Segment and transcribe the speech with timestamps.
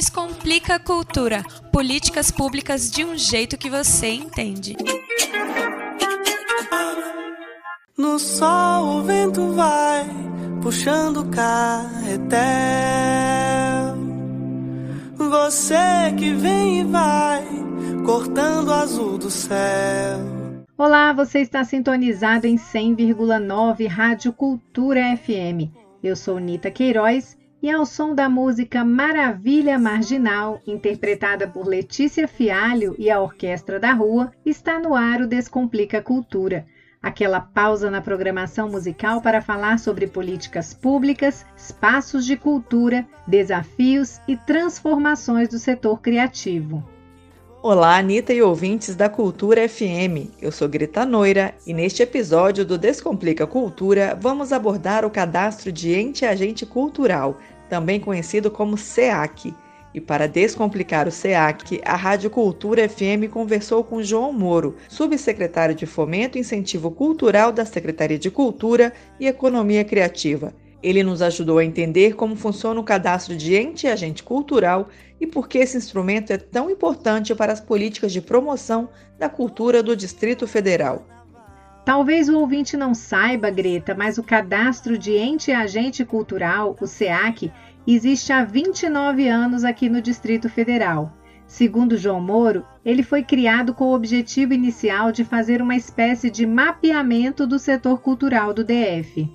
[0.00, 4.74] Descomplica a cultura, políticas públicas de um jeito que você entende.
[7.98, 10.06] No sol o vento vai
[10.62, 12.40] puxando o carretel.
[15.16, 15.76] Você
[16.18, 17.44] que vem e vai
[18.02, 20.18] cortando o azul do céu.
[20.78, 25.68] Olá, você está sintonizado em 100,9 Rádio Cultura FM.
[26.02, 32.94] Eu sou Nita Queiroz e ao som da música Maravilha Marginal, interpretada por Letícia Fialho
[32.98, 36.66] e a Orquestra da Rua, está no ar o Descomplica Cultura,
[37.02, 44.36] aquela pausa na programação musical para falar sobre políticas públicas, espaços de cultura, desafios e
[44.36, 46.82] transformações do setor criativo.
[47.62, 50.32] Olá, Anitta e ouvintes da Cultura FM.
[50.40, 55.92] Eu sou Greta Noira e neste episódio do Descomplica Cultura vamos abordar o cadastro de
[55.92, 57.36] ente agente cultural,
[57.68, 59.54] também conhecido como SEAC.
[59.92, 65.84] E para descomplicar o SEAC, a Rádio Cultura FM conversou com João Moro, subsecretário de
[65.84, 70.54] Fomento e Incentivo Cultural da Secretaria de Cultura e Economia Criativa.
[70.82, 74.88] Ele nos ajudou a entender como funciona o cadastro de ente e agente cultural
[75.20, 79.82] e por que esse instrumento é tão importante para as políticas de promoção da cultura
[79.82, 81.06] do Distrito Federal.
[81.84, 86.86] Talvez o ouvinte não saiba, Greta, mas o cadastro de ente e agente cultural, o
[86.86, 87.50] SEAC,
[87.86, 91.12] existe há 29 anos aqui no Distrito Federal.
[91.46, 96.46] Segundo João Moro, ele foi criado com o objetivo inicial de fazer uma espécie de
[96.46, 99.28] mapeamento do setor cultural do DF.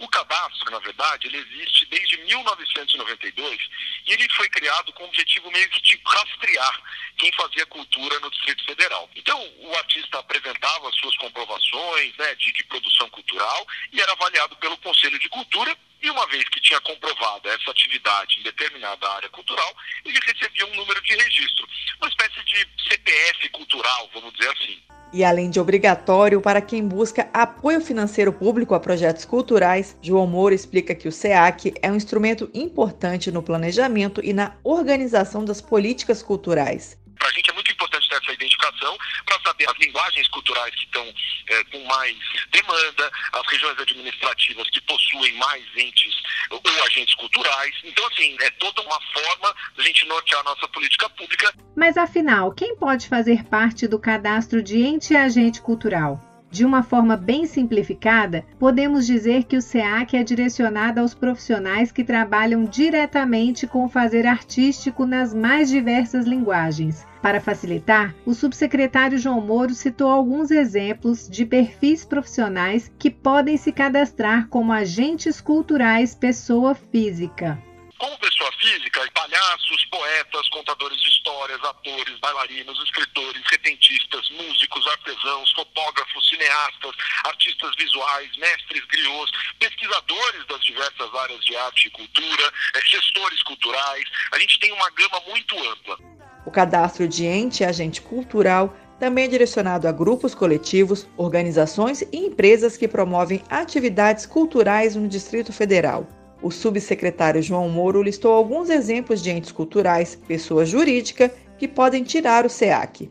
[0.00, 3.68] O cadastro, na verdade, ele existe desde 1992
[4.06, 6.82] e ele foi criado com o objetivo meio que de rastrear
[7.16, 9.10] quem fazia cultura no Distrito Federal.
[9.14, 14.78] Então, o artista apresentava suas comprovações né, de, de produção cultural e era avaliado pelo
[14.78, 19.76] Conselho de Cultura e uma vez que tinha comprovado essa atividade em determinada área cultural,
[20.04, 21.68] ele recebia um número de registro,
[22.00, 24.80] uma espécie de CPF cultural, vamos dizer assim
[25.12, 30.54] e além de obrigatório para quem busca apoio financeiro público a projetos culturais, João Moura
[30.54, 36.22] explica que o SEAC é um instrumento importante no planejamento e na organização das políticas
[36.22, 36.96] culturais.
[39.66, 41.14] As linguagens culturais que estão
[41.48, 42.16] é, com mais
[42.50, 46.14] demanda, as regiões administrativas que possuem mais entes
[46.50, 47.74] ou agentes culturais.
[47.84, 51.52] Então, assim, é toda uma forma da gente nortear a nossa política pública.
[51.76, 56.27] Mas, afinal, quem pode fazer parte do cadastro de ente e agente cultural?
[56.50, 62.02] De uma forma bem simplificada, podemos dizer que o SEAC é direcionado aos profissionais que
[62.02, 67.06] trabalham diretamente com o fazer artístico nas mais diversas linguagens.
[67.20, 73.70] Para facilitar, o subsecretário João Moro citou alguns exemplos de perfis profissionais que podem se
[73.70, 77.58] cadastrar como agentes culturais pessoa física.
[78.68, 86.92] Física, palhaços, poetas, contadores de histórias, atores, bailarinos, escritores, repentistas, músicos, artesãos, fotógrafos, cineastas,
[87.24, 94.04] artistas visuais, mestres griots, pesquisadores das diversas áreas de arte e cultura, eh, gestores culturais.
[94.32, 95.96] A gente tem uma gama muito ampla.
[96.44, 102.76] O cadastro de ente agente cultural também é direcionado a grupos coletivos, organizações e empresas
[102.76, 106.17] que promovem atividades culturais no Distrito Federal.
[106.40, 112.46] O subsecretário João Moro listou alguns exemplos de entes culturais, pessoa jurídica, que podem tirar
[112.46, 113.10] o SEAC.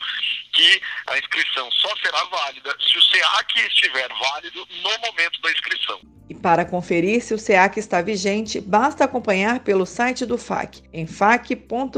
[0.53, 6.10] que a inscrição só será válida se o SEAC estiver válido no momento da inscrição.
[6.31, 11.05] E para conferir se o SEAC está vigente, basta acompanhar pelo site do FAC, em
[11.05, 11.91] fac.df.gov.br.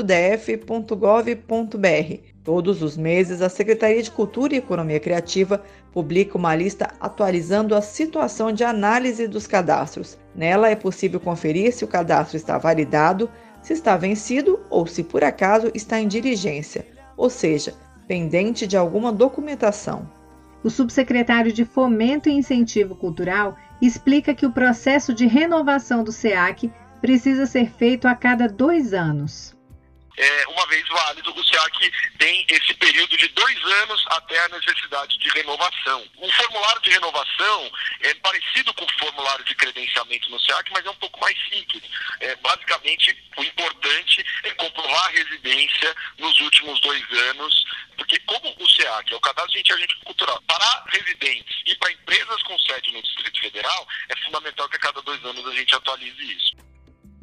[2.43, 7.81] Todos os meses, a Secretaria de Cultura e Economia Criativa publica uma lista atualizando a
[7.83, 10.17] situação de análise dos cadastros.
[10.33, 13.29] Nela é possível conferir se o cadastro está validado,
[13.61, 17.75] se está vencido ou se por acaso está em diligência, ou seja,
[18.07, 20.09] pendente de alguma documentação.
[20.63, 26.71] O subsecretário de Fomento e Incentivo Cultural explica que o processo de renovação do SEAC
[27.01, 29.55] precisa ser feito a cada dois anos
[30.17, 35.17] é, uma vez válido, o SEAC tem esse período de dois anos até a necessidade
[35.17, 36.07] de renovação.
[36.17, 37.71] O formulário de renovação
[38.01, 41.83] é parecido com o formulário de credenciamento no SEAC, mas é um pouco mais simples.
[42.19, 47.65] É, basicamente, o importante é comprovar a residência nos últimos dois anos,
[47.97, 52.43] porque como o SEAC é o cadastro de agente cultural, para residentes e para empresas
[52.43, 56.35] com sede no Distrito Federal, é fundamental que a cada dois anos a gente atualize
[56.35, 56.72] isso.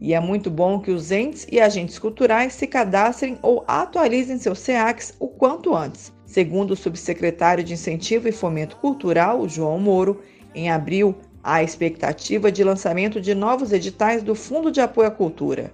[0.00, 4.58] E é muito bom que os entes e agentes culturais se cadastrem ou atualizem seus
[4.60, 6.10] SEACs o quanto antes.
[6.24, 10.22] Segundo o subsecretário de Incentivo e Fomento Cultural, João Moro,
[10.54, 15.72] em abril há expectativa de lançamento de novos editais do Fundo de Apoio à Cultura.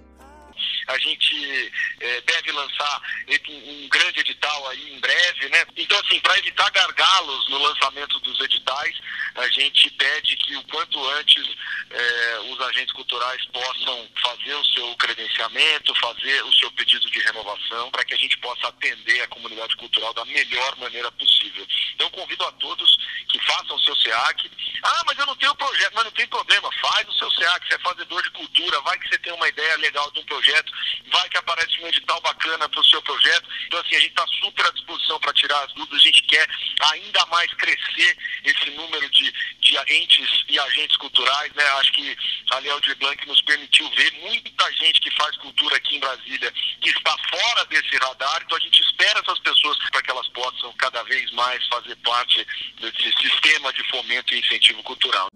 [0.87, 3.01] A gente é, deve lançar
[3.49, 5.65] um grande edital aí em breve, né?
[5.75, 8.95] Então, assim, para evitar gargalos no lançamento dos editais,
[9.35, 11.45] a gente pede que o quanto antes
[11.89, 17.91] é, os agentes culturais possam fazer o seu credenciamento, fazer o seu pedido de renovação,
[17.91, 21.65] para que a gente possa atender a comunidade cultural da melhor maneira possível.
[21.95, 22.96] Então, convido a todos
[23.37, 24.51] que façam o seu SEAC.
[24.83, 27.75] Ah, mas eu não tenho projeto, mas não tem problema, faz o seu SEAC, você
[27.75, 30.71] é fazedor de cultura, vai que você tem uma ideia legal de um projeto,
[31.11, 33.49] vai que aparece um edital bacana para o seu projeto.
[33.65, 36.47] Então, assim, a gente está super à disposição para tirar as dúvidas, a gente quer
[36.91, 41.63] ainda mais crescer esse número de, de entes e agentes culturais, né?
[41.79, 42.17] Acho que
[42.51, 46.53] a Léo de Blanc nos permitiu ver muita gente que faz cultura aqui em Brasília
[46.81, 50.71] que está fora desse radar, então a gente espera essas pessoas para que elas possam
[50.73, 52.45] cada vez mais fazer parte
[52.79, 55.27] desse sistema de fomento e incentivo cultural.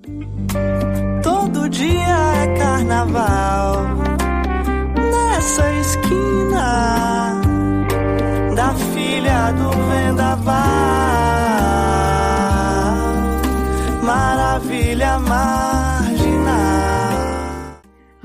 [1.23, 2.10] Todo dia